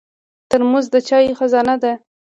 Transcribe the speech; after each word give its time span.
ترموز 0.49 0.85
د 0.93 0.95
چایو 1.07 1.37
خزانه 1.39 1.75
ده. 1.83 1.93